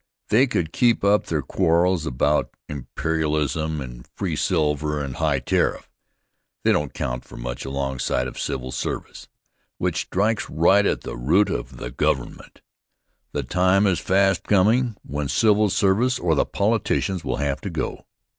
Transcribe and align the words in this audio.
They 0.29 0.47
could 0.47 0.73
keep 0.73 1.03
up 1.03 1.25
their 1.27 1.43
quarrels 1.43 2.07
about 2.07 2.49
imperialism 2.67 3.79
and 3.81 4.07
free 4.15 4.35
silver 4.35 4.99
and 4.99 5.17
high 5.17 5.37
tariff. 5.37 5.91
They 6.63 6.71
don't 6.71 6.91
count 6.95 7.23
for 7.23 7.37
much 7.37 7.65
alongside 7.65 8.25
of 8.27 8.39
civil 8.39 8.71
service, 8.71 9.27
which 9.77 10.01
strikes 10.05 10.49
right 10.49 10.87
at 10.87 11.01
the 11.01 11.15
root 11.15 11.51
of 11.51 11.77
the 11.77 11.91
government. 11.91 12.61
The 13.33 13.43
time 13.43 13.85
is 13.85 13.99
fast 13.99 14.45
coming 14.45 14.97
when 15.03 15.27
civil 15.27 15.69
service 15.69 16.17
or 16.17 16.33
the 16.33 16.45
politicians 16.45 17.23
will 17.23 17.37
have 17.37 17.61
to 17.61 17.69
go. 17.69 18.07